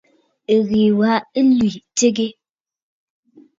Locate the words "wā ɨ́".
0.99-1.43